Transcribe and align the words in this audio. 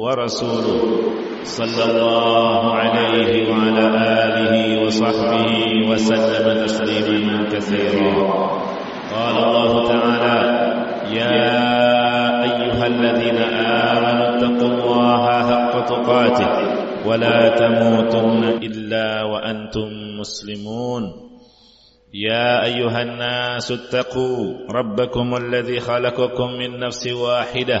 ورسوله 0.00 0.80
صلى 1.44 1.82
الله 1.90 2.62
عليه 2.74 3.52
وعلى 3.52 3.86
آله 4.24 4.54
وصحبه 4.84 5.52
وسلم 5.92 6.46
تسليما 6.64 7.36
كثيرا. 7.52 8.16
قال 9.12 9.36
الله 9.44 9.72
تعالى 9.92 10.38
يا 11.20 11.52
أيها 12.48 12.86
الذين 12.86 13.38
آمنوا 13.92 14.26
اتقوا 14.36 14.72
الله 14.72 15.24
حق 15.50 15.74
تقاته 15.84 16.50
ولا 17.04 17.38
تموتن 17.60 18.42
إلا 18.64 19.22
وأنتم 19.22 19.88
مسلمون. 20.20 21.02
يا 22.14 22.64
أيها 22.64 23.02
الناس 23.02 23.72
اتقوا 23.72 24.66
ربكم 24.70 25.36
الذي 25.36 25.80
خلقكم 25.80 26.48
من 26.58 26.78
نفس 26.80 27.06
واحدة 27.12 27.80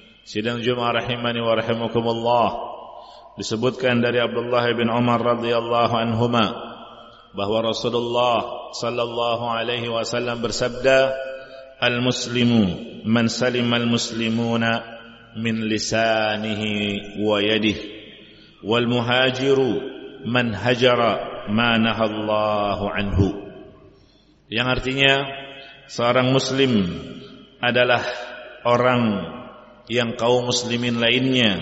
Sidang 0.21 0.61
Jumat 0.61 1.01
rahimani 1.01 1.41
wa 1.41 1.57
rahimakumullah. 1.57 2.49
Disebutkan 3.41 4.05
dari 4.05 4.21
Abdullah 4.21 4.69
bin 4.77 4.85
Umar 4.91 5.17
radhiyallahu 5.17 5.93
anhuma 5.97 6.45
bahwa 7.33 7.73
Rasulullah 7.73 8.69
sallallahu 8.75 9.49
alaihi 9.49 9.89
wasallam 9.89 10.43
bersabda 10.43 11.15
Al-muslimu 11.81 12.63
man 13.09 13.25
salima 13.25 13.81
al-muslimuna 13.81 14.85
min 15.41 15.65
lisanihi 15.65 17.17
wa 17.25 17.41
yadihi 17.41 17.89
wal 18.61 18.85
muhajiru 18.85 19.81
man 20.29 20.53
hajara 20.53 21.49
ma 21.49 21.81
nahallahu 21.81 22.85
anhu. 22.85 23.27
Yang 24.45 24.67
artinya 24.69 25.13
seorang 25.89 26.29
muslim 26.29 26.85
adalah 27.57 28.05
orang 28.61 29.01
yang 29.91 30.15
kaum 30.15 30.47
muslimin 30.47 31.03
lainnya 31.03 31.59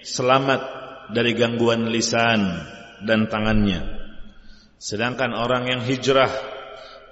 selamat 0.00 0.64
dari 1.12 1.36
gangguan 1.36 1.92
lisan 1.92 2.64
dan 3.04 3.28
tangannya. 3.28 3.84
Sedangkan 4.80 5.36
orang 5.36 5.68
yang 5.68 5.80
hijrah 5.84 6.32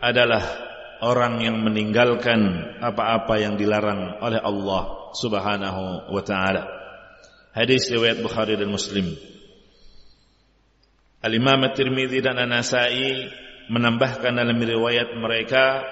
adalah 0.01 0.41
orang 1.05 1.45
yang 1.45 1.61
meninggalkan 1.61 2.73
apa-apa 2.81 3.45
yang 3.45 3.61
dilarang 3.61 4.25
oleh 4.25 4.41
Allah 4.41 5.13
Subhanahu 5.13 6.09
wa 6.09 6.23
taala. 6.25 6.65
Hadis 7.53 7.93
riwayat 7.93 8.25
Bukhari 8.25 8.57
dan 8.57 8.73
Muslim. 8.73 9.13
Al-Imam 11.25 11.61
At-Tirmidzi 11.65 12.21
dan 12.25 12.41
An-Nasa'i 12.41 13.29
menambahkan 13.69 14.33
dalam 14.33 14.57
riwayat 14.61 15.13
mereka 15.17 15.85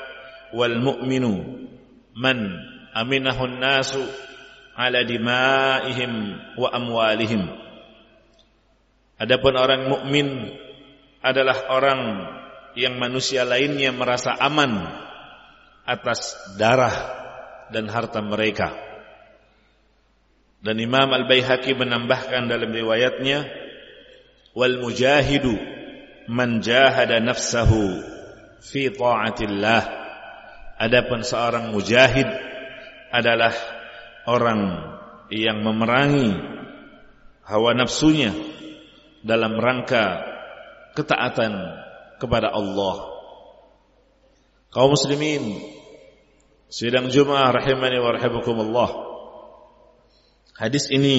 wal 0.53 0.77
mu'minu 0.77 1.65
man 2.13 2.37
aminahun 2.93 3.57
nasu 3.57 4.05
ala 4.77 5.05
dimaihim 5.05 6.39
wa 6.57 6.69
amwalihim 6.73 7.63
Adapun 9.23 9.55
orang 9.55 9.87
mukmin 9.87 10.51
adalah 11.23 11.71
orang 11.71 12.01
yang 12.75 12.99
manusia 12.99 13.47
lainnya 13.47 13.95
merasa 13.95 14.35
aman 14.35 14.83
atas 15.87 16.35
darah 16.59 16.91
dan 17.71 17.87
harta 17.87 18.19
mereka. 18.19 18.75
Dan 20.59 20.75
Imam 20.83 21.07
Al-Baihaqi 21.15 21.71
menambahkan 21.75 22.51
dalam 22.51 22.75
riwayatnya 22.75 23.47
wal 24.59 24.83
mujahidu 24.83 25.55
man 26.27 26.59
jahada 26.59 27.23
nafsahu 27.23 28.03
fi 28.59 28.91
ta'atillah. 28.91 29.83
Adapun 30.83 31.23
seorang 31.23 31.71
mujahid 31.71 32.27
adalah 33.15 33.55
orang 34.29 34.93
yang 35.33 35.65
memerangi 35.65 36.37
hawa 37.47 37.75
nafsunya 37.75 38.31
dalam 39.25 39.57
rangka 39.59 40.23
ketaatan 40.95 41.53
kepada 42.21 42.53
Allah. 42.53 43.11
Kaum 44.73 44.93
muslimin 44.95 45.61
sidang 46.73 47.09
Jumat 47.13 47.53
rahimani 47.53 47.99
wa 48.01 48.11
rahimakumullah. 48.15 48.91
Hadis 50.57 50.89
ini 50.93 51.19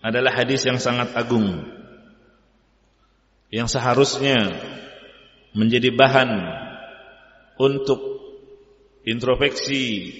adalah 0.00 0.32
hadis 0.32 0.64
yang 0.64 0.80
sangat 0.80 1.12
agung 1.12 1.66
yang 3.50 3.66
seharusnya 3.66 4.54
menjadi 5.52 5.90
bahan 5.90 6.30
untuk 7.58 7.98
introspeksi 9.02 10.14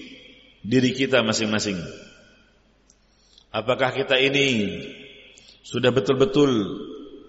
diri 0.60 0.92
kita 0.92 1.24
masing-masing. 1.24 1.80
Apakah 3.50 3.90
kita 3.90 4.14
ini 4.20 4.78
sudah 5.66 5.90
betul-betul 5.90 6.50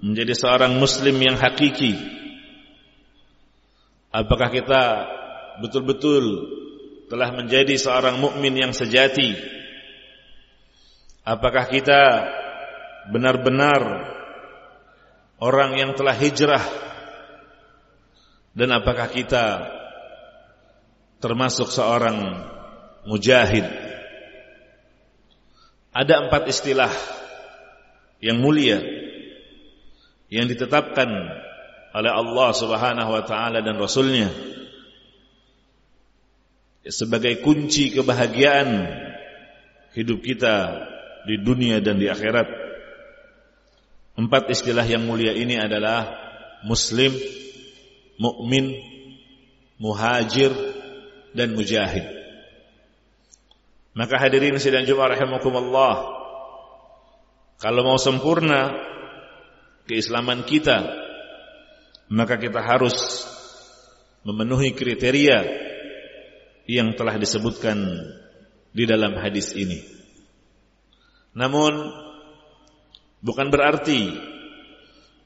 menjadi 0.06 0.34
seorang 0.38 0.78
muslim 0.78 1.18
yang 1.18 1.38
hakiki? 1.40 1.98
Apakah 4.12 4.52
kita 4.52 4.82
betul-betul 5.64 6.24
telah 7.08 7.32
menjadi 7.32 7.74
seorang 7.80 8.20
mukmin 8.20 8.54
yang 8.54 8.76
sejati? 8.76 9.34
Apakah 11.24 11.72
kita 11.72 12.02
benar-benar 13.10 13.82
orang 15.40 15.80
yang 15.80 15.92
telah 15.96 16.14
hijrah? 16.14 16.66
Dan 18.52 18.76
apakah 18.76 19.08
kita 19.08 19.64
termasuk 21.24 21.72
seorang 21.72 22.52
mujahid? 23.08 23.66
Ada 25.92 26.28
empat 26.28 26.48
istilah 26.48 26.92
yang 28.24 28.40
mulia 28.40 28.80
yang 30.32 30.48
ditetapkan 30.48 31.10
oleh 31.92 32.12
Allah 32.12 32.50
Subhanahu 32.56 33.12
wa 33.12 33.24
taala 33.28 33.60
dan 33.60 33.76
rasulnya 33.76 34.32
sebagai 36.88 37.44
kunci 37.44 37.92
kebahagiaan 37.92 38.88
hidup 39.94 40.24
kita 40.24 40.88
di 41.28 41.38
dunia 41.44 41.84
dan 41.84 42.00
di 42.00 42.08
akhirat. 42.08 42.48
Empat 44.18 44.50
istilah 44.50 44.88
yang 44.88 45.06
mulia 45.06 45.36
ini 45.36 45.60
adalah 45.60 46.10
muslim, 46.64 47.12
mukmin, 48.18 48.76
muhajir 49.78 50.52
dan 51.36 51.54
mujahid. 51.54 52.21
Maka 53.92 54.16
hadirin 54.16 54.56
sidang 54.56 54.88
Jumat 54.88 55.20
rahimakumullah 55.20 56.22
kalau 57.62 57.86
mau 57.86 58.00
sempurna 58.02 58.74
keislaman 59.86 60.42
kita, 60.48 60.82
maka 62.10 62.42
kita 62.42 62.58
harus 62.58 63.28
memenuhi 64.26 64.74
kriteria 64.74 65.46
yang 66.66 66.98
telah 66.98 67.22
disebutkan 67.22 67.78
di 68.74 68.90
dalam 68.90 69.14
hadis 69.14 69.54
ini. 69.54 69.78
Namun 71.38 71.92
bukan 73.22 73.54
berarti 73.54 74.10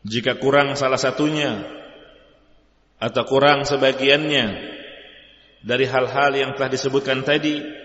jika 0.04 0.36
kurang 0.36 0.76
salah 0.76 1.00
satunya 1.00 1.64
atau 3.00 3.24
kurang 3.24 3.64
sebagiannya 3.64 4.76
dari 5.64 5.86
hal-hal 5.88 6.36
yang 6.36 6.52
telah 6.60 6.68
disebutkan 6.68 7.24
tadi 7.24 7.85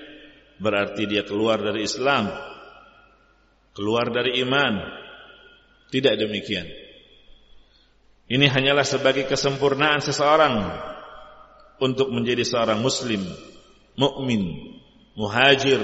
berarti 0.61 1.09
dia 1.09 1.25
keluar 1.25 1.59
dari 1.59 1.89
Islam, 1.89 2.29
keluar 3.73 4.13
dari 4.13 4.39
iman. 4.45 5.01
Tidak 5.91 6.15
demikian. 6.15 6.71
Ini 8.31 8.47
hanyalah 8.47 8.87
sebagai 8.87 9.27
kesempurnaan 9.27 9.99
seseorang 9.99 10.71
untuk 11.83 12.15
menjadi 12.15 12.47
seorang 12.47 12.79
muslim, 12.79 13.27
mukmin, 13.99 14.71
muhajir 15.19 15.83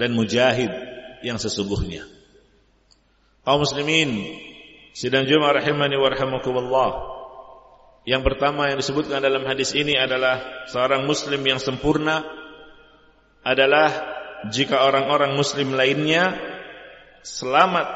dan 0.00 0.16
mujahid 0.16 0.72
yang 1.20 1.36
sesungguhnya. 1.36 2.08
Kaum 3.44 3.60
muslimin, 3.60 4.32
sidang 4.96 5.28
Jumat 5.28 5.60
rahimani 5.60 6.00
wa. 6.00 6.88
Yang 8.08 8.22
pertama 8.32 8.72
yang 8.72 8.80
disebutkan 8.80 9.20
dalam 9.20 9.44
hadis 9.44 9.76
ini 9.76 9.92
adalah 9.92 10.64
seorang 10.72 11.04
muslim 11.04 11.44
yang 11.44 11.60
sempurna 11.60 12.24
adalah 13.44 13.92
jika 14.48 14.84
orang-orang 14.88 15.36
muslim 15.36 15.76
lainnya 15.76 16.36
selamat 17.20 17.88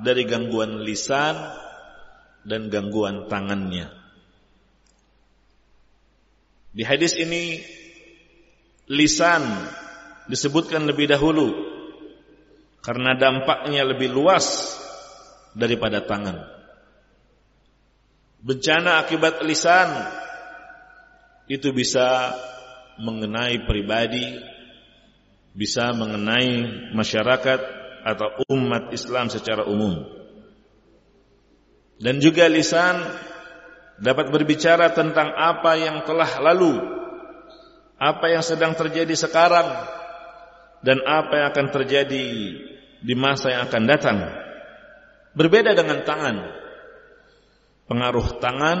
dari 0.00 0.24
gangguan 0.24 0.80
lisan 0.80 1.36
dan 2.44 2.72
gangguan 2.72 3.28
tangannya. 3.28 3.92
Di 6.70 6.86
hadis 6.86 7.12
ini 7.18 7.60
lisan 8.88 9.42
disebutkan 10.30 10.86
lebih 10.86 11.10
dahulu 11.10 11.50
karena 12.80 13.18
dampaknya 13.18 13.84
lebih 13.84 14.08
luas 14.08 14.78
daripada 15.52 16.00
tangan. 16.04 16.40
Bencana 18.40 19.04
akibat 19.04 19.44
lisan 19.44 19.90
itu 21.50 21.74
bisa 21.74 22.32
mengenai 22.96 23.66
pribadi, 23.66 24.38
bisa 25.54 25.90
mengenai 25.92 26.90
masyarakat 26.94 27.60
atau 28.06 28.28
umat 28.54 28.94
Islam 28.94 29.28
secara 29.28 29.66
umum. 29.66 30.06
Dan 32.00 32.16
juga 32.22 32.48
lisan 32.48 32.96
dapat 34.00 34.32
berbicara 34.32 34.96
tentang 34.96 35.36
apa 35.36 35.76
yang 35.76 36.00
telah 36.08 36.40
lalu, 36.40 36.80
apa 38.00 38.26
yang 38.32 38.40
sedang 38.40 38.72
terjadi 38.72 39.12
sekarang, 39.12 39.68
dan 40.80 41.04
apa 41.04 41.32
yang 41.36 41.46
akan 41.52 41.66
terjadi 41.68 42.26
di 43.00 43.14
masa 43.16 43.52
yang 43.52 43.68
akan 43.68 43.84
datang. 43.84 44.18
Berbeda 45.36 45.76
dengan 45.76 46.02
tangan. 46.08 46.36
Pengaruh 47.84 48.38
tangan 48.40 48.78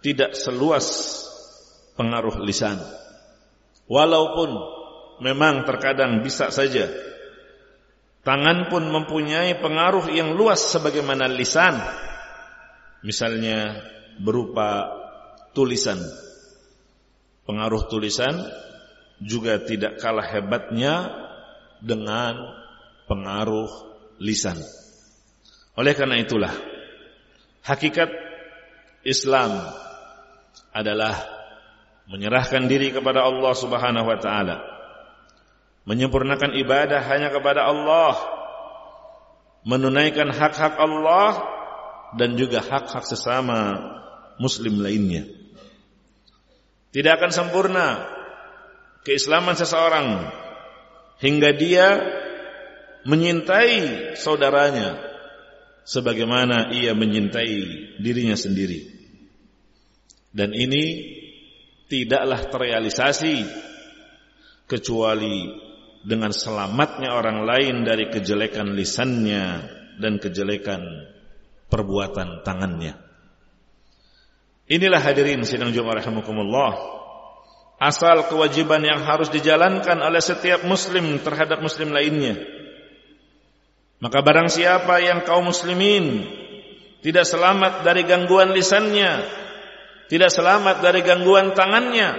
tidak 0.00 0.32
seluas 0.38 0.86
pengaruh 1.98 2.40
lisan. 2.46 2.80
Walaupun 3.86 4.75
memang 5.22 5.64
terkadang 5.64 6.20
bisa 6.20 6.52
saja 6.52 6.90
tangan 8.26 8.66
pun 8.66 8.90
mempunyai 8.90 9.56
pengaruh 9.62 10.10
yang 10.10 10.34
luas 10.34 10.74
sebagaimana 10.74 11.30
lisan 11.30 11.78
misalnya 13.06 13.86
berupa 14.18 14.90
tulisan. 15.54 16.02
Pengaruh 17.46 17.86
tulisan 17.86 18.34
juga 19.22 19.62
tidak 19.62 20.02
kalah 20.02 20.26
hebatnya 20.26 21.08
dengan 21.78 22.34
pengaruh 23.06 23.70
lisan. 24.18 24.58
Oleh 25.78 25.94
karena 25.94 26.18
itulah 26.18 26.50
hakikat 27.62 28.10
Islam 29.06 29.54
adalah 30.74 31.14
menyerahkan 32.10 32.66
diri 32.66 32.90
kepada 32.90 33.22
Allah 33.22 33.54
Subhanahu 33.54 34.10
wa 34.10 34.18
taala. 34.18 34.75
Menyempurnakan 35.86 36.58
ibadah 36.58 37.00
hanya 37.06 37.30
kepada 37.30 37.62
Allah. 37.62 38.14
Menunaikan 39.66 40.30
hak-hak 40.30 40.78
Allah 40.78 41.42
dan 42.14 42.34
juga 42.38 42.62
hak-hak 42.62 43.02
sesama 43.02 43.78
muslim 44.38 44.78
lainnya. 44.82 45.26
Tidak 46.94 47.12
akan 47.12 47.30
sempurna 47.34 48.06
keislaman 49.02 49.58
seseorang 49.58 50.30
hingga 51.20 51.50
dia 51.54 51.86
menyintai 53.06 54.14
saudaranya 54.18 54.98
sebagaimana 55.86 56.74
ia 56.74 56.94
menyintai 56.94 57.58
dirinya 58.02 58.34
sendiri. 58.34 58.90
Dan 60.34 60.52
ini 60.52 61.14
tidaklah 61.86 62.50
terrealisasi 62.50 63.46
kecuali 64.66 65.65
dengan 66.06 66.30
selamatnya 66.30 67.10
orang 67.10 67.42
lain 67.42 67.82
dari 67.82 68.06
kejelekan 68.06 68.78
lisannya 68.78 69.44
dan 69.98 70.22
kejelekan 70.22 71.10
perbuatan 71.66 72.46
tangannya. 72.46 72.94
Inilah 74.70 75.02
hadirin 75.02 75.42
sidang 75.42 75.74
Jumat 75.74 75.98
rahimakumullah. 75.98 76.94
Asal 77.82 78.24
kewajiban 78.30 78.80
yang 78.86 79.02
harus 79.04 79.28
dijalankan 79.28 80.00
oleh 80.00 80.22
setiap 80.22 80.64
muslim 80.64 81.20
terhadap 81.20 81.60
muslim 81.60 81.92
lainnya. 81.92 82.38
Maka 84.00 84.22
barang 84.22 84.48
siapa 84.48 85.02
yang 85.02 85.26
kaum 85.26 85.50
muslimin 85.50 86.24
tidak 87.02 87.26
selamat 87.26 87.84
dari 87.84 88.06
gangguan 88.06 88.54
lisannya, 88.54 89.26
tidak 90.08 90.30
selamat 90.32 90.80
dari 90.80 91.04
gangguan 91.04 91.52
tangannya, 91.52 92.16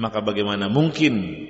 maka 0.00 0.24
bagaimana 0.24 0.72
mungkin 0.72 1.46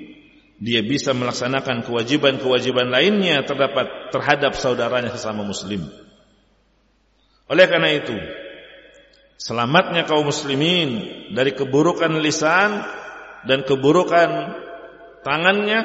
dia 0.61 0.85
bisa 0.85 1.17
melaksanakan 1.17 1.81
kewajiban-kewajiban 1.81 2.93
lainnya 2.93 3.41
terdapat 3.41 4.13
terhadap 4.13 4.53
saudaranya 4.53 5.09
sesama 5.09 5.41
muslim? 5.41 5.89
Oleh 7.49 7.65
karena 7.65 7.89
itu, 7.97 8.13
selamatnya 9.41 10.05
kaum 10.05 10.29
muslimin 10.29 10.89
dari 11.33 11.57
keburukan 11.57 12.13
lisan 12.21 12.77
dan 13.49 13.65
keburukan 13.65 14.53
tangannya 15.25 15.81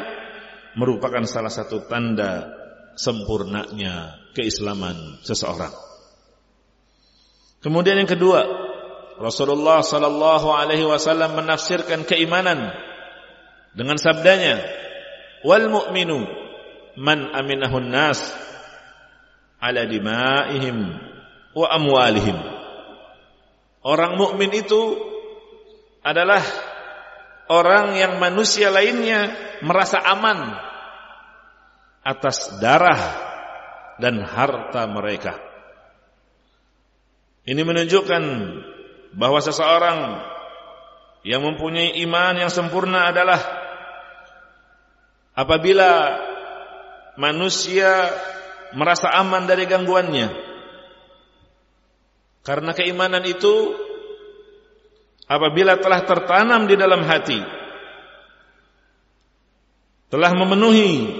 merupakan 0.76 1.24
salah 1.24 1.48
satu 1.48 1.88
tanda 1.88 2.52
sempurnanya 3.00 4.28
keislaman 4.36 5.24
seseorang. 5.24 5.72
Kemudian 7.64 7.96
yang 7.96 8.12
kedua, 8.12 8.44
Rasulullah 9.16 9.80
sallallahu 9.80 10.52
alaihi 10.52 10.84
wasallam 10.84 11.40
menafsirkan 11.40 12.04
keimanan 12.04 12.76
dengan 13.76 14.00
sabdanya, 14.00 14.64
"Wal 15.44 15.68
mu'minu 15.68 16.24
man 16.96 17.28
aminahun 17.36 17.92
nas 17.92 18.24
ala 19.60 19.84
dima'ihim 19.84 20.76
wa 21.56 21.66
amwalihim. 21.72 22.36
Orang 23.86 24.18
mukmin 24.18 24.50
itu 24.50 24.98
adalah 26.02 26.42
orang 27.46 27.94
yang 27.94 28.18
manusia 28.18 28.72
lainnya 28.72 29.30
merasa 29.62 30.02
aman 30.02 30.58
atas 32.02 32.58
darah 32.58 33.00
dan 34.02 34.20
harta 34.26 34.90
mereka. 34.90 35.38
Ini 37.46 37.62
menunjukkan 37.62 38.22
bahwa 39.14 39.38
seseorang 39.38 40.18
yang 41.22 41.46
mempunyai 41.46 41.94
iman 42.02 42.42
yang 42.42 42.50
sempurna 42.50 43.14
adalah 43.14 43.65
apabila 45.36 46.16
manusia 47.20 48.10
merasa 48.72 49.12
aman 49.12 49.44
dari 49.44 49.68
gangguannya 49.68 50.28
karena 52.42 52.72
keimanan 52.72 53.22
itu 53.28 53.76
apabila 55.28 55.76
telah 55.76 56.00
tertanam 56.08 56.64
di 56.64 56.74
dalam 56.74 57.04
hati 57.04 57.40
telah 60.08 60.32
memenuhi 60.32 61.12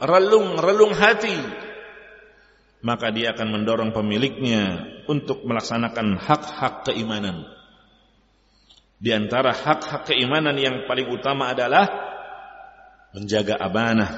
relung-relung 0.00 0.96
hati 0.96 1.68
maka 2.78 3.10
dia 3.10 3.34
akan 3.34 3.58
mendorong 3.58 3.90
pemiliknya 3.90 4.86
untuk 5.10 5.42
melaksanakan 5.42 6.14
hak-hak 6.14 6.86
keimanan. 6.86 7.48
Di 8.98 9.14
antara 9.14 9.50
hak-hak 9.50 10.10
keimanan 10.10 10.54
yang 10.58 10.86
paling 10.86 11.10
utama 11.10 11.54
adalah 11.54 12.07
menjaga 13.18 13.58
amanah, 13.58 14.10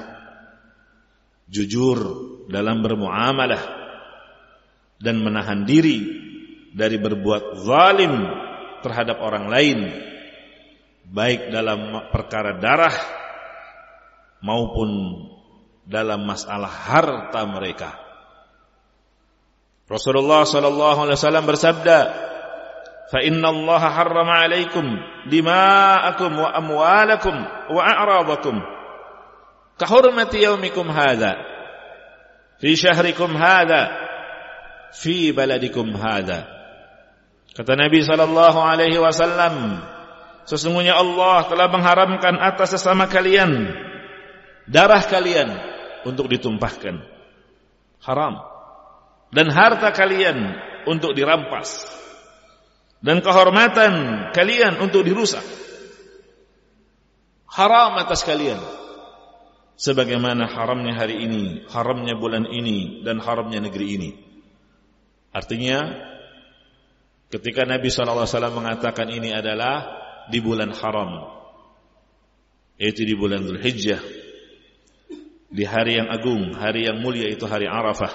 jujur 1.49 1.99
dalam 2.53 2.85
bermuamalah, 2.85 3.81
dan 5.01 5.17
menahan 5.25 5.65
diri 5.65 6.05
dari 6.77 7.01
berbuat 7.01 7.65
zalim 7.65 8.13
terhadap 8.85 9.17
orang 9.17 9.49
lain 9.49 9.79
baik 11.09 11.49
dalam 11.49 12.07
perkara 12.13 12.61
darah 12.61 12.93
maupun 14.45 14.89
dalam 15.83 16.23
masalah 16.23 16.69
harta 16.69 17.41
mereka. 17.49 17.97
Rasulullah 19.89 20.47
sallallahu 20.47 21.03
alaihi 21.03 21.19
wasallam 21.19 21.45
bersabda, 21.49 21.97
"Fa 23.11 23.19
inna 23.19 23.51
Allah 23.51 23.81
harrama 23.91 24.33
'alaikum 24.39 24.85
dima'akum 25.27 26.31
wa 26.31 26.49
amwalakum 26.55 27.35
wa 27.75 27.81
a'radakum 27.83 28.55
ka 29.81 29.89
hurmati 29.89 30.45
yaumikum 30.45 30.85
hadha 30.93 31.41
fi 32.61 32.77
syahrikum 32.77 33.33
hadha 33.33 33.89
fi 34.93 35.33
baladikum 35.33 35.97
hadha." 35.97 36.45
Kata 37.57 37.73
Nabi 37.73 37.99
sallallahu 38.05 38.59
alaihi 38.61 39.01
wasallam, 39.01 39.81
sesungguhnya 40.45 40.95
Allah 40.95 41.49
telah 41.49 41.67
mengharamkan 41.67 42.37
atas 42.39 42.77
sesama 42.77 43.09
kalian 43.09 43.73
darah 44.71 45.03
kalian 45.03 45.51
untuk 46.07 46.31
ditumpahkan. 46.31 47.03
Haram. 48.01 48.39
Dan 49.31 49.51
harta 49.51 49.91
kalian 49.91 50.55
untuk 50.87 51.11
dirampas. 51.15 51.85
Dan 53.01 53.19
kehormatan 53.19 53.93
kalian 54.35 54.77
untuk 54.81 55.05
dirusak. 55.05 55.43
Haram 57.51 57.99
atas 57.99 58.23
kalian. 58.23 58.59
Sebagaimana 59.81 60.45
haramnya 60.45 60.93
hari 60.93 61.25
ini, 61.25 61.65
haramnya 61.65 62.13
bulan 62.13 62.45
ini, 62.45 63.01
dan 63.01 63.17
haramnya 63.17 63.65
negeri 63.65 63.87
ini. 63.97 64.09
Artinya, 65.33 65.81
ketika 67.33 67.65
Nabi 67.65 67.89
SAW 67.89 68.29
mengatakan 68.53 69.09
ini 69.09 69.33
adalah 69.33 70.01
di 70.29 70.37
bulan 70.37 70.69
haram. 70.77 71.41
Yaitu 72.77 73.09
di 73.09 73.17
bulan 73.17 73.45
Dhul 73.45 73.61
Hijjah 73.61 74.01
di 75.51 75.67
hari 75.67 75.99
yang 75.99 76.07
agung, 76.07 76.55
hari 76.55 76.87
yang 76.87 77.03
mulia 77.03 77.27
itu 77.27 77.43
hari 77.43 77.67
Arafah 77.67 78.09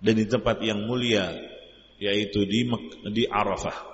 dan 0.00 0.14
di 0.16 0.24
tempat 0.24 0.62
yang 0.62 0.86
mulia 0.86 1.34
yaitu 2.00 2.46
di 2.46 2.64
di 3.10 3.26
Arafah. 3.26 3.90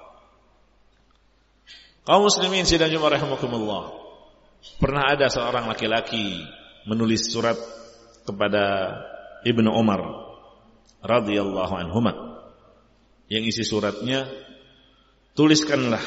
Kaum 2.06 2.28
muslimin 2.28 2.62
sidang 2.62 2.94
rahimakumullah. 2.94 3.95
Pernah 4.76 5.16
ada 5.16 5.26
seorang 5.32 5.70
laki-laki 5.70 6.44
menulis 6.84 7.32
surat 7.32 7.56
kepada 8.26 8.94
Ibnu 9.46 9.70
Umar 9.72 10.02
radhiyallahu 11.00 11.74
anhuma 11.74 12.12
yang 13.30 13.42
isi 13.46 13.62
suratnya 13.62 14.26
tuliskanlah 15.38 16.02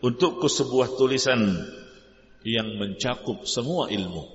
untukku 0.00 0.48
sebuah 0.48 0.96
tulisan 0.96 1.40
yang 2.44 2.76
mencakup 2.76 3.48
semua 3.48 3.88
ilmu 3.88 4.34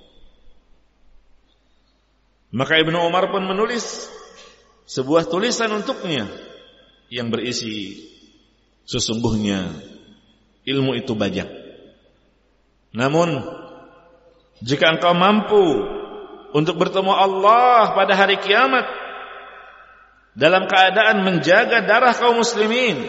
maka 2.50 2.82
Ibnu 2.82 2.98
Umar 2.98 3.30
pun 3.30 3.46
menulis 3.46 4.10
sebuah 4.90 5.30
tulisan 5.30 5.70
untuknya 5.70 6.26
yang 7.06 7.30
berisi 7.30 8.02
sesungguhnya 8.90 9.70
ilmu 10.66 10.98
itu 10.98 11.14
banyak. 11.14 11.46
Namun 12.90 13.46
jika 14.60 14.90
engkau 14.90 15.14
mampu 15.14 15.64
untuk 16.50 16.74
bertemu 16.76 17.14
Allah 17.14 17.94
pada 17.94 18.12
hari 18.18 18.42
kiamat 18.42 18.86
dalam 20.34 20.66
keadaan 20.66 21.22
menjaga 21.22 21.86
darah 21.86 22.14
kaum 22.14 22.42
muslimin, 22.42 23.06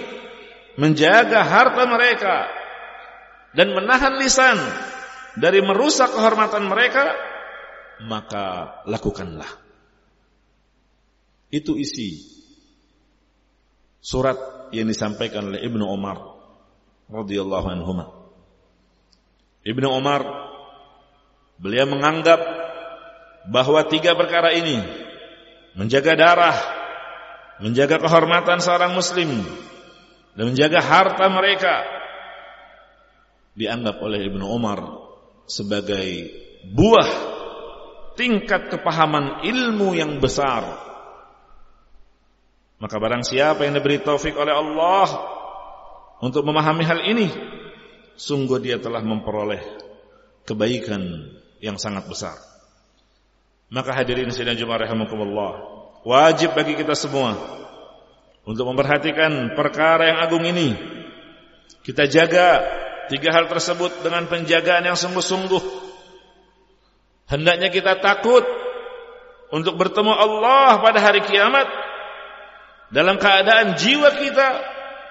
menjaga 0.77 1.41
harta 1.41 1.83
mereka 1.89 2.49
dan 3.57 3.73
menahan 3.73 4.15
lisan 4.21 4.57
dari 5.35 5.59
merusak 5.65 6.13
kehormatan 6.13 6.69
mereka, 6.69 7.17
maka 8.05 8.77
lakukanlah. 8.85 9.49
Itu 11.51 11.75
isi 11.75 12.21
surat 13.99 14.71
yang 14.71 14.87
disampaikan 14.87 15.51
oleh 15.51 15.59
Ibnu 15.67 15.83
Umar 15.83 16.15
radhiyallahu 17.11 17.67
anhu. 17.67 18.20
Ibnu 19.61 19.87
Umar 19.93 20.25
beliau 21.61 21.85
menganggap 21.85 22.41
bahwa 23.49 23.85
tiga 23.85 24.17
perkara 24.17 24.53
ini 24.53 24.81
menjaga 25.77 26.17
darah, 26.17 26.57
menjaga 27.61 28.01
kehormatan 28.01 28.57
seorang 28.57 28.97
muslim 28.97 29.29
dan 30.33 30.43
menjaga 30.49 30.81
harta 30.81 31.25
mereka 31.29 31.85
dianggap 33.53 34.01
oleh 34.01 34.25
Ibnu 34.25 34.45
Umar 34.47 34.79
sebagai 35.45 36.31
buah 36.71 37.09
tingkat 38.15 38.71
kepahaman 38.71 39.45
ilmu 39.45 39.93
yang 39.97 40.17
besar. 40.17 40.63
Maka 42.81 42.97
barang 42.97 43.21
siapa 43.21 43.61
yang 43.61 43.77
diberi 43.77 44.01
taufik 44.01 44.33
oleh 44.33 44.57
Allah 44.57 45.07
untuk 46.17 46.41
memahami 46.41 46.81
hal 46.81 46.99
ini, 47.05 47.29
sungguh 48.21 48.61
dia 48.61 48.77
telah 48.77 49.01
memperoleh 49.01 49.61
kebaikan 50.45 51.33
yang 51.57 51.81
sangat 51.81 52.05
besar. 52.05 52.37
Maka 53.73 53.97
hadirin 53.97 54.29
sidang 54.29 54.59
Jumat 54.59 54.85
rahimakumullah, 54.85 55.53
wajib 56.05 56.53
bagi 56.53 56.77
kita 56.77 56.93
semua 56.93 57.33
untuk 58.45 58.69
memperhatikan 58.69 59.57
perkara 59.57 60.13
yang 60.13 60.19
agung 60.21 60.45
ini. 60.45 60.77
Kita 61.81 62.05
jaga 62.05 62.61
tiga 63.09 63.33
hal 63.33 63.49
tersebut 63.49 64.05
dengan 64.05 64.29
penjagaan 64.29 64.85
yang 64.85 64.97
sungguh-sungguh 64.99 65.81
Hendaknya 67.31 67.71
kita 67.71 68.03
takut 68.03 68.43
untuk 69.55 69.79
bertemu 69.79 70.11
Allah 70.11 70.83
pada 70.83 70.99
hari 70.99 71.23
kiamat 71.23 71.63
dalam 72.91 73.15
keadaan 73.15 73.79
jiwa 73.79 74.11
kita 74.19 74.47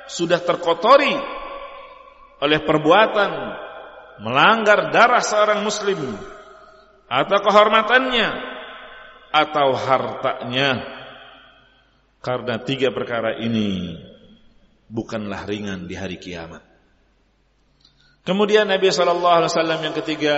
sudah 0.04 0.36
terkotori 0.44 1.16
oleh 2.40 2.58
perbuatan 2.64 3.30
melanggar 4.20 4.92
darah 4.92 5.24
seorang 5.24 5.64
muslim 5.64 6.00
atau 7.08 7.38
kehormatannya 7.40 8.28
atau 9.30 9.68
hartanya 9.76 10.70
karena 12.20 12.60
tiga 12.60 12.92
perkara 12.92 13.40
ini 13.40 13.96
bukanlah 14.90 15.48
ringan 15.48 15.88
di 15.88 15.96
hari 15.96 16.20
kiamat. 16.20 16.60
Kemudian 18.20 18.68
Nabi 18.68 18.92
sallallahu 18.92 19.36
alaihi 19.40 19.50
wasallam 19.50 19.80
yang 19.80 19.96
ketiga 19.96 20.36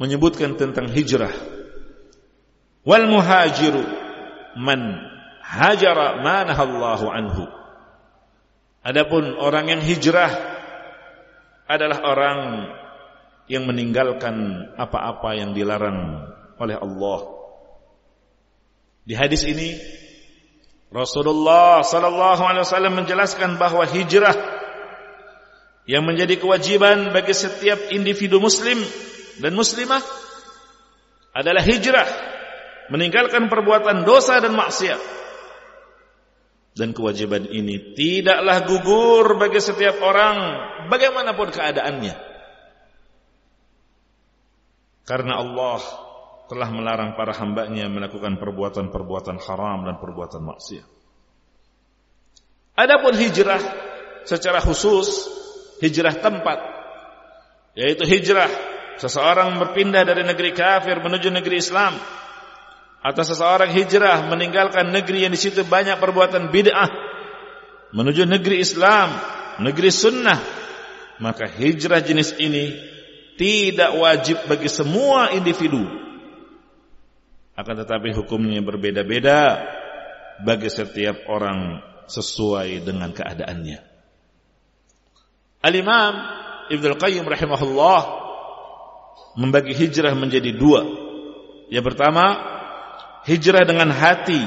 menyebutkan 0.00 0.58
tentang 0.58 0.90
hijrah. 0.90 1.30
Wal 2.82 3.06
muhajiru 3.06 3.84
man 4.58 4.98
hajara 5.44 6.18
manahallahu 6.24 7.06
anhu. 7.06 7.59
Adapun 8.80 9.36
orang 9.36 9.76
yang 9.76 9.82
hijrah 9.84 10.32
adalah 11.68 11.98
orang 12.02 12.38
yang 13.50 13.68
meninggalkan 13.68 14.66
apa-apa 14.78 15.36
yang 15.36 15.52
dilarang 15.52 16.30
oleh 16.56 16.76
Allah. 16.80 17.20
Di 19.04 19.14
hadis 19.18 19.44
ini 19.44 19.76
Rasulullah 20.90 21.84
sallallahu 21.84 22.42
alaihi 22.42 22.64
wasallam 22.66 22.94
menjelaskan 22.98 23.60
bahwa 23.60 23.84
hijrah 23.84 24.34
yang 25.84 26.06
menjadi 26.06 26.38
kewajiban 26.38 27.10
bagi 27.10 27.34
setiap 27.34 27.90
individu 27.90 28.38
muslim 28.38 28.78
dan 29.42 29.52
muslimah 29.54 30.02
adalah 31.34 31.62
hijrah, 31.62 32.06
meninggalkan 32.90 33.46
perbuatan 33.46 34.02
dosa 34.02 34.42
dan 34.42 34.54
maksiat. 34.54 35.19
Dan 36.80 36.96
kewajiban 36.96 37.44
ini 37.44 37.92
tidaklah 37.92 38.64
gugur 38.64 39.36
bagi 39.36 39.60
setiap 39.60 40.00
orang 40.00 40.36
bagaimanapun 40.88 41.52
keadaannya. 41.52 42.16
Karena 45.04 45.44
Allah 45.44 45.76
telah 46.48 46.72
melarang 46.72 47.20
para 47.20 47.36
hambanya 47.36 47.84
melakukan 47.92 48.40
perbuatan-perbuatan 48.40 49.44
haram 49.44 49.84
dan 49.84 50.00
perbuatan 50.00 50.40
maksiat. 50.40 50.88
Adapun 52.80 53.12
hijrah 53.12 53.60
secara 54.24 54.64
khusus, 54.64 55.28
hijrah 55.84 56.16
tempat, 56.16 56.64
yaitu 57.76 58.08
hijrah 58.08 58.48
seseorang 58.96 59.60
berpindah 59.60 60.08
dari 60.08 60.24
negeri 60.24 60.56
kafir 60.56 60.96
menuju 60.96 61.28
negeri 61.28 61.60
Islam 61.60 61.92
atau 63.00 63.22
seseorang 63.24 63.72
hijrah 63.72 64.28
meninggalkan 64.28 64.92
negeri 64.92 65.24
yang 65.24 65.32
di 65.32 65.40
situ 65.40 65.64
banyak 65.64 65.96
perbuatan 65.96 66.52
bid'ah 66.52 67.10
menuju 67.90 68.28
negeri 68.28 68.62
Islam, 68.62 69.18
negeri 69.62 69.90
sunnah, 69.90 70.38
maka 71.18 71.48
hijrah 71.48 72.00
jenis 72.04 72.36
ini 72.38 72.76
tidak 73.34 73.96
wajib 73.96 74.36
bagi 74.46 74.68
semua 74.68 75.32
individu. 75.34 75.80
Akan 77.56 77.76
tetapi 77.76 78.16
hukumnya 78.16 78.64
berbeda-beda 78.64 79.60
bagi 80.40 80.72
setiap 80.72 81.28
orang 81.28 81.80
sesuai 82.08 82.84
dengan 82.84 83.12
keadaannya. 83.12 83.78
Al-Imam 85.60 86.14
Ibnu 86.72 86.86
Al-Qayyim 86.96 87.26
rahimahullah 87.28 88.00
membagi 89.36 89.76
hijrah 89.76 90.16
menjadi 90.16 90.56
dua. 90.56 90.82
Yang 91.68 91.84
pertama, 91.92 92.24
hijrah 93.26 93.64
dengan 93.68 93.90
hati 93.92 94.40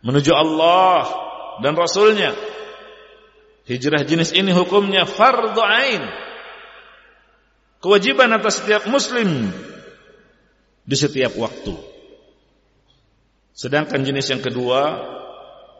menuju 0.00 0.32
Allah 0.32 1.04
dan 1.60 1.76
Rasulnya. 1.76 2.32
Hijrah 3.68 4.02
jenis 4.02 4.34
ini 4.34 4.50
hukumnya 4.50 5.06
fardhu 5.06 5.62
ain. 5.62 6.02
Kewajiban 7.80 8.32
atas 8.34 8.60
setiap 8.60 8.88
muslim 8.90 9.48
di 10.84 10.96
setiap 10.96 11.32
waktu. 11.38 11.76
Sedangkan 13.54 14.02
jenis 14.02 14.26
yang 14.32 14.42
kedua 14.42 14.82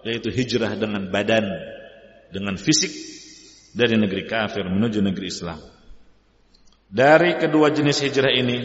yaitu 0.06 0.32
hijrah 0.32 0.76
dengan 0.76 1.12
badan, 1.12 1.44
dengan 2.32 2.56
fisik 2.56 2.92
dari 3.76 3.98
negeri 4.00 4.24
kafir 4.24 4.64
menuju 4.64 5.04
negeri 5.04 5.26
Islam. 5.28 5.60
Dari 6.90 7.38
kedua 7.38 7.70
jenis 7.70 8.02
hijrah 8.02 8.34
ini, 8.34 8.58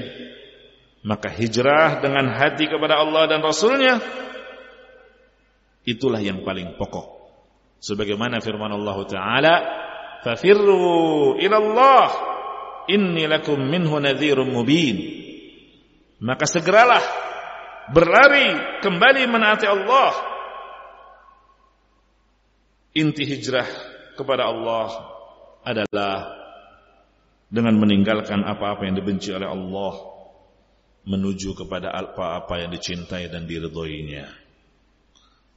maka 1.06 1.30
hijrah 1.30 2.02
dengan 2.02 2.34
hati 2.34 2.66
kepada 2.66 2.98
Allah 2.98 3.30
dan 3.30 3.46
Rasulnya 3.46 4.02
itulah 5.86 6.18
yang 6.18 6.42
paling 6.42 6.74
pokok. 6.82 7.14
Sebagaimana 7.78 8.42
firman 8.42 8.74
Allah 8.74 8.98
Taala, 9.06 9.56
"Fafirru 10.26 11.38
ila 11.38 11.58
Allah, 11.62 12.08
inni 12.90 13.30
lakum 13.30 13.62
minhu 13.62 14.02
nadhirum 14.02 14.50
mubin." 14.50 14.98
Maka 16.26 16.50
segeralah 16.50 17.06
berlari 17.94 18.82
kembali 18.82 19.30
menaati 19.30 19.70
Allah 19.70 20.10
inti 22.98 23.30
hijrah 23.30 23.68
kepada 24.18 24.50
Allah 24.50 24.90
adalah 25.62 26.34
dengan 27.52 27.78
meninggalkan 27.78 28.42
apa-apa 28.42 28.90
yang 28.90 28.98
dibenci 28.98 29.30
oleh 29.30 29.46
Allah 29.46 30.15
menuju 31.06 31.54
kepada 31.54 31.94
apa-apa 31.94 32.66
yang 32.66 32.74
dicintai 32.74 33.30
dan 33.30 33.46
diridhoinya. 33.46 34.26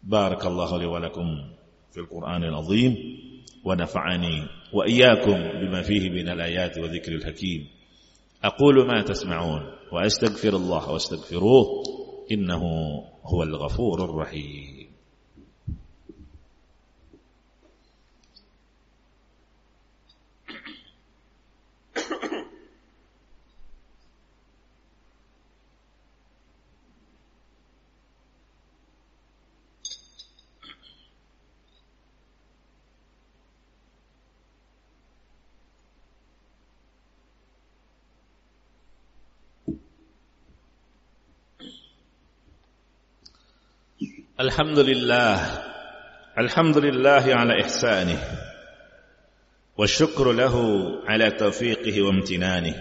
Barakallahu 0.05 0.75
li 0.78 0.87
wa 0.87 1.00
lakum 1.02 1.28
fil 1.90 2.07
Qur'anil 2.07 2.55
azim 2.55 2.93
wa 3.64 3.75
nafa'ani 3.75 4.71
wa 4.71 4.85
iyyakum 4.87 5.64
bima 5.64 5.83
fihi 5.83 6.12
min 6.12 6.28
al-ayati 6.28 6.78
wa 6.78 6.88
dhikril 6.88 7.25
hakim. 7.25 7.78
أقول 8.38 8.87
ما 8.87 9.02
تسمعون 9.02 9.90
وأستغفر 9.93 10.57
الله 10.57 10.90
واستغفروه 10.90 11.67
إنه 12.33 12.62
هو 13.26 13.43
الغفور 13.43 14.05
الرحيم 14.05 14.78
الحمد 44.49 44.78
لله 44.78 45.40
الحمد 46.38 46.78
لله 46.78 47.25
على 47.35 47.61
إحسانه 47.62 48.19
والشكر 49.76 50.33
له 50.33 50.57
على 51.07 51.31
توفيقه 51.31 52.03
وامتنانه. 52.03 52.75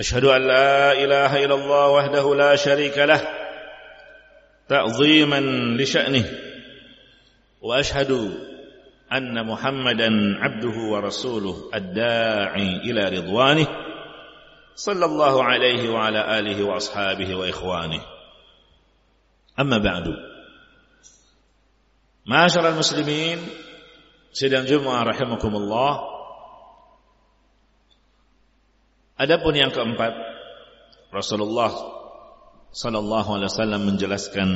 أشهد 0.00 0.24
أن 0.24 0.42
لا 0.46 0.92
إله 0.92 1.44
إلا 1.44 1.54
الله 1.54 1.88
وحده 1.90 2.34
لا 2.34 2.56
شريك 2.56 2.98
له 2.98 3.20
تعظيما 4.68 5.40
لشأنه 5.82 6.24
وأشهد 7.62 8.10
أن 9.12 9.46
محمدا 9.46 10.10
عبده 10.38 10.76
ورسوله 10.92 11.70
الداعي 11.74 12.76
إلى 12.76 13.18
رضوانه 13.18 13.66
صلى 14.74 15.04
الله 15.04 15.44
عليه 15.44 15.90
وعلى 15.90 16.38
آله 16.38 16.62
وأصحابه 16.64 17.34
وإخوانه. 17.34 18.15
Amma 19.56 19.80
ba'du. 19.80 20.12
Masyaallah 22.28 22.76
muslimin, 22.76 23.40
sidang 24.36 24.68
Jumat 24.68 25.08
rahimakumullah. 25.08 26.04
Adapun 29.16 29.56
yang 29.56 29.72
keempat, 29.72 30.12
Rasulullah 31.08 31.72
sallallahu 32.68 33.40
alaihi 33.40 33.48
wasallam 33.48 33.82
menjelaskan 33.88 34.50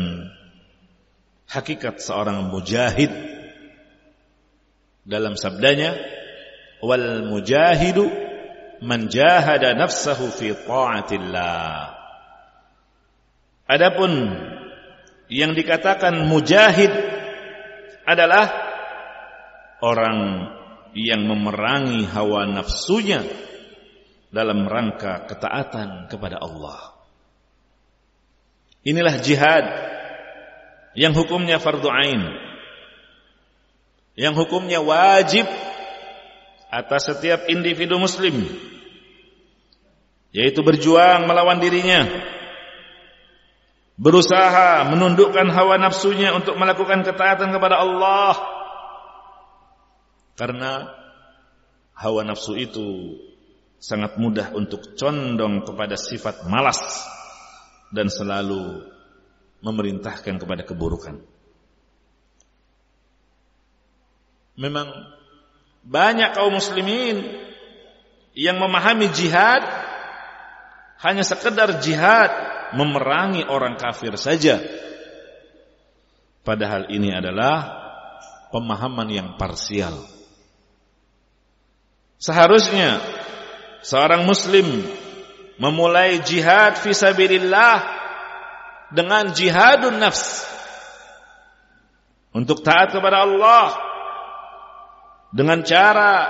hakikat 1.48 2.04
seorang 2.04 2.52
mujahid 2.52 3.08
dalam 5.08 5.40
sabdanya 5.40 5.96
wal 6.84 7.24
mujahidu 7.32 8.04
man 8.84 9.08
jahada 9.08 9.72
nafsahu 9.72 10.28
fi 10.28 10.52
ta'atillah 10.52 11.96
Adapun 13.70 14.12
yang 15.30 15.54
dikatakan 15.54 16.26
mujahid 16.26 16.90
adalah 18.02 18.50
orang 19.78 20.18
yang 20.98 21.22
memerangi 21.22 22.02
hawa 22.10 22.50
nafsunya 22.50 23.22
dalam 24.34 24.66
rangka 24.66 25.30
ketaatan 25.30 26.10
kepada 26.10 26.42
Allah. 26.42 26.98
Inilah 28.82 29.22
jihad 29.22 29.64
yang 30.98 31.14
hukumnya 31.14 31.62
fardu 31.62 31.86
ain. 31.86 32.22
Yang 34.18 34.44
hukumnya 34.44 34.82
wajib 34.82 35.46
atas 36.70 37.06
setiap 37.06 37.46
individu 37.46 37.98
muslim 37.98 38.46
yaitu 40.30 40.62
berjuang 40.62 41.26
melawan 41.26 41.58
dirinya 41.58 42.06
berusaha 44.00 44.88
menundukkan 44.88 45.52
hawa 45.52 45.76
nafsunya 45.76 46.32
untuk 46.32 46.56
melakukan 46.56 47.04
ketaatan 47.04 47.52
kepada 47.52 47.84
Allah. 47.84 48.32
Karena 50.40 50.88
hawa 51.92 52.24
nafsu 52.24 52.56
itu 52.56 53.20
sangat 53.76 54.16
mudah 54.16 54.56
untuk 54.56 54.96
condong 54.96 55.68
kepada 55.68 56.00
sifat 56.00 56.48
malas 56.48 56.80
dan 57.92 58.08
selalu 58.08 58.88
memerintahkan 59.60 60.40
kepada 60.40 60.64
keburukan. 60.64 61.20
Memang 64.56 64.88
banyak 65.84 66.36
kaum 66.36 66.56
muslimin 66.56 67.36
yang 68.32 68.56
memahami 68.56 69.12
jihad 69.12 69.60
hanya 71.04 71.24
sekedar 71.24 71.80
jihad 71.84 72.49
memerangi 72.74 73.46
orang 73.46 73.78
kafir 73.78 74.14
saja. 74.14 74.60
Padahal 76.40 76.88
ini 76.88 77.12
adalah 77.12 77.80
pemahaman 78.50 79.08
yang 79.10 79.28
parsial. 79.36 79.94
Seharusnya 82.20 83.00
seorang 83.80 84.28
muslim 84.28 84.84
memulai 85.56 86.20
jihad 86.24 86.76
fisabilillah 86.80 87.80
dengan 88.92 89.32
jihadun 89.32 90.00
nafs 90.00 90.44
untuk 92.36 92.60
taat 92.60 92.92
kepada 92.92 93.24
Allah 93.24 93.74
dengan 95.30 95.62
cara 95.62 96.28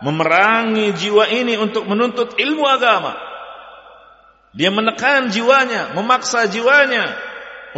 memerangi 0.00 0.96
jiwa 0.96 1.28
ini 1.28 1.58
untuk 1.60 1.84
menuntut 1.84 2.38
ilmu 2.40 2.64
agama 2.64 3.29
dia 4.50 4.70
menekan 4.74 5.30
jiwanya, 5.30 5.94
memaksa 5.94 6.50
jiwanya 6.50 7.14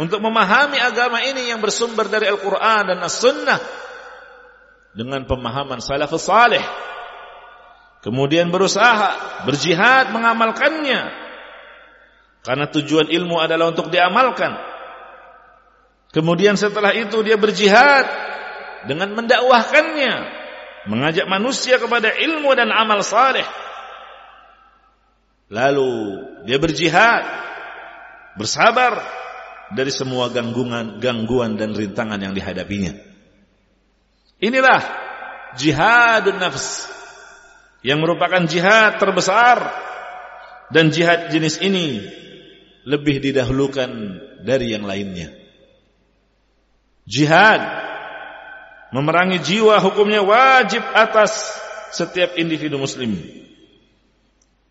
untuk 0.01 0.17
memahami 0.25 0.81
agama 0.81 1.21
ini 1.21 1.53
yang 1.53 1.61
bersumber 1.61 2.09
dari 2.09 2.25
Al-Quran 2.25 2.89
dan 2.89 2.97
As-Sunnah 3.05 3.61
dengan 4.97 5.25
pemahaman 5.29 5.81
salafus 5.81 6.25
salih. 6.25 6.61
Kemudian 8.01 8.49
berusaha, 8.49 9.43
berjihad 9.45 10.11
mengamalkannya. 10.11 11.01
Karena 12.43 12.65
tujuan 12.67 13.07
ilmu 13.07 13.39
adalah 13.39 13.71
untuk 13.71 13.87
diamalkan. 13.87 14.59
Kemudian 16.11 16.59
setelah 16.59 16.91
itu 16.91 17.23
dia 17.23 17.39
berjihad 17.39 18.05
dengan 18.85 19.15
mendakwahkannya, 19.15 20.13
mengajak 20.91 21.25
manusia 21.31 21.79
kepada 21.79 22.11
ilmu 22.11 22.51
dan 22.53 22.69
amal 22.75 22.99
saleh. 23.01 23.47
Lalu 25.47 26.32
dia 26.43 26.57
berjihad, 26.59 27.23
bersabar 28.35 28.99
dari 29.71 29.89
semua 29.89 30.29
gangguan, 30.29 30.99
gangguan 30.99 31.55
dan 31.55 31.71
rintangan 31.71 32.19
yang 32.19 32.35
dihadapinya. 32.35 32.93
Inilah 34.43 34.81
jihadun 35.55 36.37
nafs 36.37 36.91
yang 37.79 38.03
merupakan 38.03 38.43
jihad 38.43 38.99
terbesar 38.99 39.71
dan 40.71 40.91
jihad 40.91 41.31
jenis 41.31 41.59
ini 41.63 42.03
lebih 42.83 43.23
didahulukan 43.23 43.91
dari 44.43 44.75
yang 44.75 44.83
lainnya. 44.83 45.31
Jihad 47.07 47.59
memerangi 48.95 49.39
jiwa 49.43 49.79
hukumnya 49.79 50.23
wajib 50.23 50.83
atas 50.91 51.55
setiap 51.91 52.35
individu 52.35 52.79
muslim. 52.79 53.15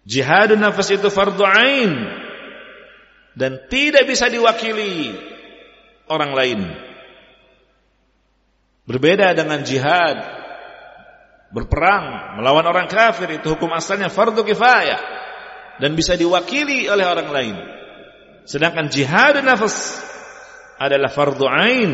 Jihadun 0.03 0.59
nafas 0.59 0.91
itu 0.91 1.09
fardu 1.09 1.47
ain. 1.47 1.93
Dan 3.33 3.65
tidak 3.71 4.05
bisa 4.05 4.29
diwakili 4.29 5.15
orang 6.11 6.33
lain. 6.37 6.61
Berbeda 8.85 9.33
dengan 9.33 9.62
jihad 9.62 10.21
berperang 11.53 12.37
melawan 12.41 12.65
orang 12.65 12.88
kafir 12.88 13.29
itu 13.41 13.55
hukum 13.57 13.71
asalnya 13.73 14.11
fardu 14.11 14.43
kifayah. 14.43 15.01
Dan 15.81 15.97
bisa 15.97 16.19
diwakili 16.19 16.91
oleh 16.91 17.07
orang 17.09 17.29
lain. 17.33 17.57
Sedangkan 18.45 18.91
jihad 18.93 19.38
nafas 19.41 20.03
adalah 20.77 21.09
fardu 21.09 21.47
ain, 21.47 21.91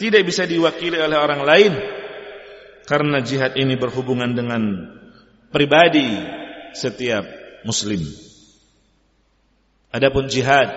tidak 0.00 0.24
bisa 0.24 0.48
diwakili 0.48 0.96
oleh 0.96 1.16
orang 1.20 1.42
lain. 1.44 1.72
Karena 2.86 3.20
jihad 3.20 3.54
ini 3.58 3.76
berhubungan 3.76 4.32
dengan 4.32 4.62
pribadi 5.50 6.06
setiap 6.72 7.26
muslim. 7.62 8.02
Adapun 9.94 10.26
jihad 10.26 10.70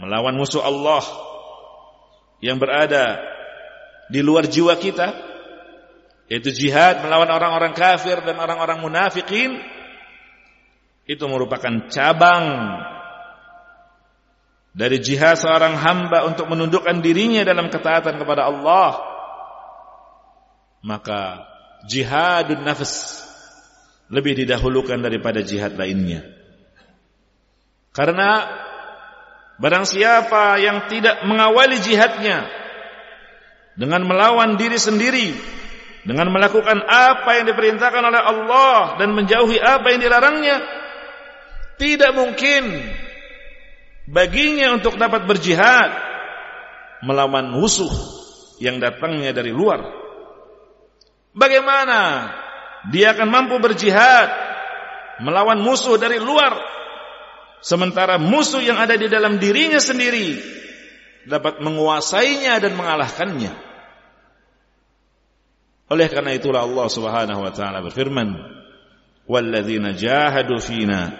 melawan 0.00 0.36
musuh 0.36 0.64
Allah 0.64 1.04
yang 2.40 2.56
berada 2.56 3.20
di 4.08 4.20
luar 4.24 4.48
jiwa 4.48 4.74
kita 4.80 5.12
yaitu 6.30 6.54
jihad 6.54 7.02
melawan 7.02 7.28
orang-orang 7.28 7.74
kafir 7.74 8.22
dan 8.22 8.38
orang-orang 8.38 8.80
munafikin 8.80 9.58
itu 11.04 11.24
merupakan 11.26 11.90
cabang 11.90 12.78
dari 14.70 15.02
jihad 15.02 15.34
seorang 15.34 15.74
hamba 15.74 16.30
untuk 16.30 16.46
menundukkan 16.46 17.02
dirinya 17.02 17.42
dalam 17.42 17.66
ketaatan 17.66 18.14
kepada 18.16 18.46
Allah 18.46 19.02
maka 20.86 21.44
jihadun 21.90 22.62
nafs 22.62 23.26
lebih 24.10 24.44
didahulukan 24.44 24.98
daripada 24.98 25.40
jihad 25.40 25.78
lainnya 25.78 26.26
karena 27.94 28.46
barang 29.62 29.86
siapa 29.86 30.58
yang 30.58 30.90
tidak 30.90 31.22
mengawali 31.26 31.78
jihadnya 31.78 32.46
dengan 33.78 34.04
melawan 34.04 34.58
diri 34.58 34.76
sendiri 34.76 35.32
dengan 36.04 36.32
melakukan 36.32 36.80
apa 36.84 37.40
yang 37.40 37.46
diperintahkan 37.48 38.02
oleh 38.02 38.22
Allah 38.24 38.96
dan 38.96 39.12
menjauhi 39.12 39.60
apa 39.60 39.86
yang 39.92 40.00
dilarangnya 40.00 40.56
tidak 41.76 42.12
mungkin 42.16 42.82
baginya 44.08 44.76
untuk 44.76 44.96
dapat 44.96 45.24
berjihad 45.24 45.90
melawan 47.04 47.48
musuh 47.52 47.88
yang 48.60 48.76
datangnya 48.76 49.32
dari 49.32 49.52
luar. 49.54 49.80
Bagaimana 51.32 52.28
dia 52.88 53.12
akan 53.12 53.28
mampu 53.28 53.60
berjihad 53.60 54.32
melawan 55.20 55.60
musuh 55.60 56.00
dari 56.00 56.16
luar. 56.16 56.56
Sementara 57.60 58.16
musuh 58.16 58.64
yang 58.64 58.80
ada 58.80 58.96
di 58.96 59.04
dalam 59.04 59.36
dirinya 59.36 59.76
sendiri 59.76 60.40
dapat 61.28 61.60
menguasainya 61.60 62.56
dan 62.56 62.72
mengalahkannya. 62.72 63.52
Oleh 65.92 66.08
karena 66.08 66.32
itulah 66.32 66.64
Allah 66.64 66.88
Subhanahu 66.88 67.40
wa 67.44 67.52
taala 67.52 67.84
berfirman, 67.84 68.32
"Walladzina 69.28 69.92
jahadu 69.92 70.56
fina 70.56 71.12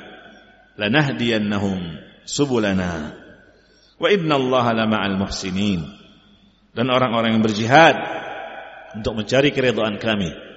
lanahdiyannahum 0.80 2.00
subulana 2.24 3.12
wa 4.00 4.08
inna 4.08 4.34
Allah 4.40 4.66
lama'al 4.84 5.20
muhsinin. 5.20 5.84
Dan 6.72 6.86
orang-orang 6.88 7.36
yang 7.36 7.44
berjihad 7.44 7.98
untuk 8.96 9.20
mencari 9.20 9.52
keridhaan 9.52 10.00
kami 10.00 10.49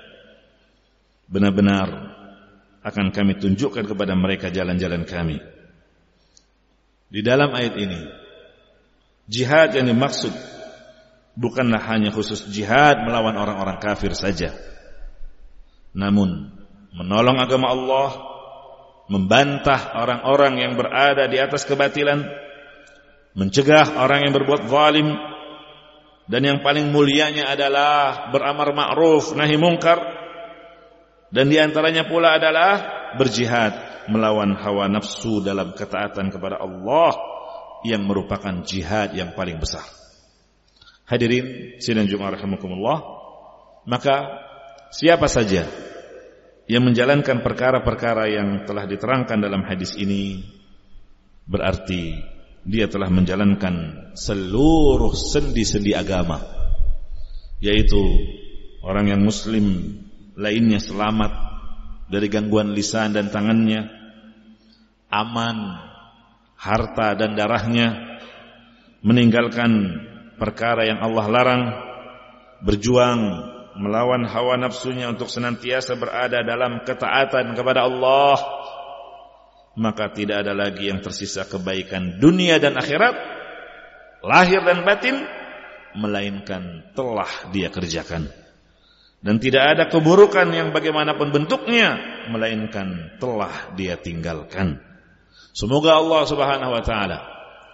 benar-benar 1.34 2.14
akan 2.86 3.10
kami 3.10 3.42
tunjukkan 3.42 3.90
kepada 3.90 4.14
mereka 4.14 4.54
jalan-jalan 4.54 5.02
kami. 5.10 5.42
Di 7.10 7.26
dalam 7.26 7.50
ayat 7.50 7.74
ini 7.82 8.02
jihad 9.26 9.74
yang 9.74 9.90
dimaksud 9.90 10.34
bukanlah 11.34 11.82
hanya 11.90 12.14
khusus 12.14 12.46
jihad 12.54 13.02
melawan 13.02 13.34
orang-orang 13.34 13.82
kafir 13.82 14.14
saja. 14.14 14.54
Namun 15.98 16.54
menolong 16.94 17.38
agama 17.42 17.74
Allah 17.74 18.10
membantah 19.10 19.98
orang-orang 19.98 20.64
yang 20.64 20.74
berada 20.78 21.28
di 21.28 21.38
atas 21.42 21.66
kebatilan, 21.68 22.24
mencegah 23.36 24.00
orang 24.00 24.26
yang 24.30 24.34
berbuat 24.34 24.70
zalim, 24.70 25.10
dan 26.30 26.42
yang 26.42 26.60
paling 26.64 26.88
mulianya 26.90 27.52
adalah 27.52 28.32
beramar 28.32 28.72
ma'ruf 28.72 29.36
nahi 29.36 29.60
mungkar, 29.60 30.23
dan 31.34 31.50
di 31.50 31.58
antaranya 31.58 32.06
pula 32.06 32.38
adalah 32.38 32.74
berjihad 33.18 34.06
melawan 34.06 34.54
hawa 34.54 34.86
nafsu 34.86 35.42
dalam 35.42 35.74
ketaatan 35.74 36.30
kepada 36.30 36.62
Allah 36.62 37.18
yang 37.82 38.06
merupakan 38.06 38.62
jihad 38.62 39.18
yang 39.18 39.34
paling 39.34 39.58
besar. 39.58 39.84
Hadirin 41.10 41.78
sidang 41.82 42.06
Jumat 42.06 42.38
rahimakumullah, 42.38 43.02
maka 43.90 44.46
siapa 44.94 45.26
saja 45.26 45.66
yang 46.70 46.86
menjalankan 46.86 47.42
perkara-perkara 47.42 48.30
yang 48.30 48.70
telah 48.70 48.86
diterangkan 48.86 49.42
dalam 49.42 49.66
hadis 49.66 49.98
ini 49.98 50.46
berarti 51.44 52.14
dia 52.64 52.88
telah 52.88 53.12
menjalankan 53.12 54.08
seluruh 54.16 55.12
sendi-sendi 55.12 55.92
agama 55.92 56.40
yaitu 57.60 58.00
orang 58.80 59.12
yang 59.12 59.22
muslim 59.26 59.98
lainnya 60.34 60.82
selamat 60.82 61.32
dari 62.10 62.28
gangguan 62.30 62.74
lisan 62.74 63.14
dan 63.14 63.30
tangannya 63.30 63.90
aman 65.14 65.58
harta 66.58 67.14
dan 67.14 67.38
darahnya 67.38 68.20
meninggalkan 69.06 70.00
perkara 70.40 70.90
yang 70.90 71.00
Allah 71.04 71.26
larang 71.30 71.64
berjuang 72.66 73.20
melawan 73.78 74.26
hawa 74.26 74.58
nafsunya 74.58 75.10
untuk 75.10 75.30
senantiasa 75.30 75.98
berada 75.98 76.42
dalam 76.46 76.86
ketaatan 76.86 77.58
kepada 77.58 77.86
Allah 77.86 78.38
maka 79.74 80.14
tidak 80.14 80.46
ada 80.46 80.54
lagi 80.54 80.90
yang 80.94 81.02
tersisa 81.02 81.50
kebaikan 81.50 82.22
dunia 82.22 82.62
dan 82.62 82.78
akhirat 82.78 83.18
lahir 84.22 84.62
dan 84.62 84.86
batin 84.86 85.18
melainkan 85.98 86.86
telah 86.94 87.30
dia 87.50 87.74
kerjakan 87.74 88.30
dan 89.24 89.40
tidak 89.40 89.64
ada 89.64 89.84
keburukan 89.88 90.52
yang 90.52 90.76
bagaimanapun 90.76 91.32
bentuknya 91.32 91.96
melainkan 92.30 93.16
telah 93.18 93.74
dia 93.74 93.96
tinggalkan 93.96 94.84
semoga 95.56 95.96
Allah 95.98 96.22
Subhanahu 96.28 96.72
wa 96.76 96.84
taala 96.84 97.20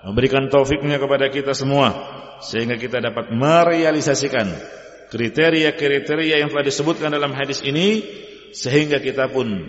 memberikan 0.05 0.47
taufiknya 0.47 1.01
kepada 1.01 1.27
kita 1.33 1.51
semua 1.57 1.91
sehingga 2.39 2.79
kita 2.79 3.03
dapat 3.03 3.35
merealisasikan 3.35 4.47
kriteria-kriteria 5.09 6.39
yang 6.39 6.49
telah 6.53 6.65
disebutkan 6.65 7.11
dalam 7.11 7.35
hadis 7.35 7.65
ini 7.65 8.05
sehingga 8.55 9.01
kita 9.01 9.27
pun 9.27 9.67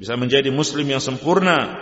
bisa 0.00 0.16
menjadi 0.16 0.48
muslim 0.48 0.88
yang 0.88 1.02
sempurna 1.02 1.76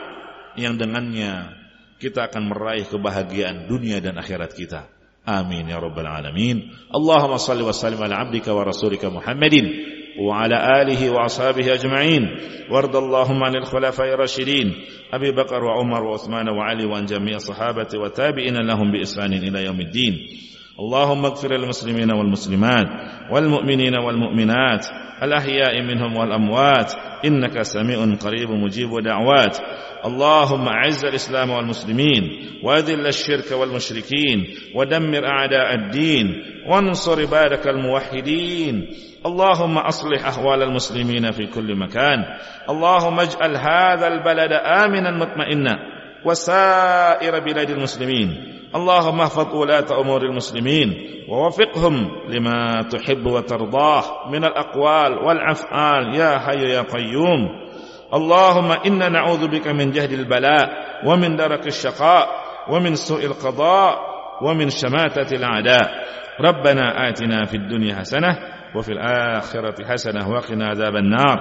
yang 0.58 0.74
dengannya 0.74 1.54
kita 2.02 2.26
akan 2.30 2.50
meraih 2.50 2.86
kebahagiaan 2.86 3.70
dunia 3.70 4.02
dan 4.02 4.18
akhirat 4.18 4.54
kita. 4.54 4.90
Rabbal 5.26 6.06
alamin. 6.06 6.70
Allahumma 6.94 7.38
salli 7.38 7.62
wa 7.62 7.72
sallim 7.72 8.02
ala 8.02 8.18
abdika 8.18 8.54
wa 8.54 8.64
rasulika 8.64 9.10
Muhammadin 9.10 9.98
وعلى 10.18 10.82
آله 10.82 11.10
وأصحابه 11.10 11.74
أجمعين. 11.74 12.22
وارض 12.70 12.96
اللهم 12.96 13.44
عن 13.44 13.56
الخلفاء 13.56 14.14
الراشدين 14.14 14.74
أبي 15.14 15.30
بكر 15.30 15.64
وعمر 15.64 16.04
وعثمان 16.04 16.48
وعلي 16.48 16.84
وعن 16.84 17.04
جميع 17.04 17.36
الصحابة 17.36 17.88
وتابعين 17.94 18.56
لهم 18.66 18.92
بإحسان 18.92 19.32
إلى 19.32 19.64
يوم 19.64 19.80
الدين. 19.80 20.14
اللهم 20.80 21.24
اغفر 21.24 21.56
للمسلمين 21.56 22.10
والمسلمات 22.10 22.86
والمؤمنين 23.30 23.94
والمؤمنات 23.94 24.86
الأحياء 25.22 25.82
منهم 25.82 26.16
والأموات. 26.16 26.92
إنك 27.24 27.62
سميع 27.62 27.98
قريب 28.18 28.50
مجيب 28.50 28.90
دعوات. 29.04 29.58
اللهم 30.04 30.68
أعز 30.68 31.04
الإسلام 31.04 31.50
والمسلمين 31.50 32.22
وأذل 32.62 33.06
الشرك 33.06 33.52
والمشركين 33.52 34.54
ودمر 34.74 35.26
أعداء 35.26 35.74
الدين 35.74 36.44
وانصر 36.66 37.20
عبادك 37.20 37.68
الموحدين. 37.68 38.90
اللهم 39.26 39.78
أصلح 39.78 40.26
أحوال 40.26 40.62
المسلمين 40.62 41.30
في 41.30 41.46
كل 41.46 41.76
مكان. 41.76 42.24
اللهم 42.70 43.20
اجعل 43.20 43.56
هذا 43.56 44.06
البلد 44.06 44.52
آمنا 44.52 45.10
مطمئنا. 45.10 45.78
وسائر 46.24 47.38
بلاد 47.38 47.70
المسلمين. 47.70 48.54
اللهم 48.74 49.20
احفظ 49.20 49.54
ولاة 49.54 50.00
أمور 50.00 50.22
المسلمين. 50.22 50.94
ووفقهم 51.28 52.10
لما 52.28 52.82
تحب 52.82 53.26
وترضاه. 53.26 54.28
من 54.30 54.44
الأقوال 54.44 55.18
والأفعال. 55.18 56.14
يا 56.16 56.38
حي 56.38 56.70
يا 56.70 56.82
قيوم. 56.82 57.67
اللهم 58.14 58.72
إنا 58.72 59.08
نعوذ 59.08 59.48
بك 59.48 59.68
من 59.68 59.90
جهد 59.90 60.12
البلاء 60.12 60.70
ومن 61.06 61.36
درك 61.36 61.66
الشقاء 61.66 62.28
ومن 62.70 62.94
سوء 62.94 63.24
القضاء 63.24 63.98
ومن 64.42 64.70
شماتة 64.70 65.36
الأعداء. 65.36 65.90
ربنا 66.40 67.08
آتنا 67.08 67.44
في 67.44 67.56
الدنيا 67.56 67.94
حسنة 67.94 68.38
وفي 68.76 68.92
الآخرة 68.92 69.84
حسنة 69.84 70.30
وقنا 70.30 70.68
عذاب 70.68 70.96
النار. 70.96 71.38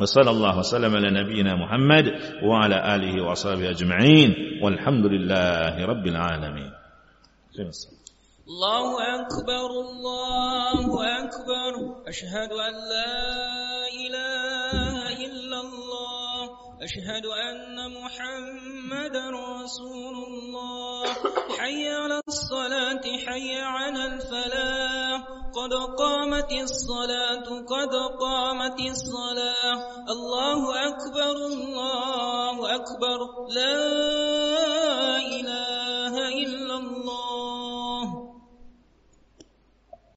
وصلى 0.00 0.30
الله 0.30 0.58
وسلم 0.58 0.96
على 0.96 1.10
نبينا 1.10 1.54
محمد 1.54 2.04
وعلى 2.42 2.94
آله 2.94 3.22
وأصحابه 3.24 3.70
أجمعين. 3.70 4.34
والحمد 4.62 5.06
لله 5.06 5.86
رب 5.86 6.06
العالمين. 6.06 6.72
الله 8.48 8.88
أكبر 9.20 9.70
الله 9.84 10.84
أكبر. 11.18 11.72
أشهد 12.08 12.50
أن 12.52 12.74
لا 12.92 13.14
إله 14.06 15.03
أشهد 16.84 17.26
أن 17.26 17.92
محمد 18.02 19.16
رسول 19.16 20.14
الله. 20.28 21.04
حي 21.58 21.88
على 21.88 22.20
الصلاة 22.28 23.02
حي 23.26 23.60
على 23.60 24.06
الفلاح. 24.06 25.20
قد 25.54 25.72
قامت 25.98 26.52
الصلاة 26.52 27.46
قد 27.64 27.94
قامت 28.20 28.80
الصلاة. 28.80 29.76
الله 30.12 30.60
أكبر 30.88 31.36
الله 31.46 32.74
أكبر. 32.74 33.18
لا 33.48 33.86
إله 35.16 36.14
إلا 36.28 36.74
الله. 36.74 37.33